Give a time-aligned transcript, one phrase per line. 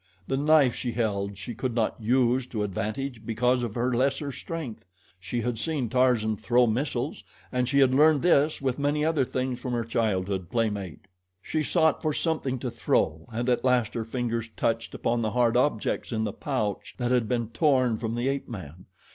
[0.27, 4.83] The knife she held she could not use to advantage because of her lesser strength.
[5.19, 9.59] She had seen Tarzan throw missiles, and she had learned this with many other things
[9.59, 11.01] from her childhood playmate.
[11.39, 15.55] She sought for something to throw and at last her fingers touched upon the hard
[15.55, 18.87] objects in the pouch that had been torn from the ape man.